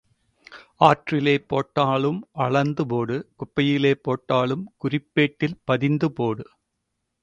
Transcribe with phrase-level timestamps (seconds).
[0.87, 6.45] ஆற்றிலே போட்டாலும் அளந்து போடு குப்பையிலே போட்டாலும் குறிப்பேட்டில் பதிந்து போடு.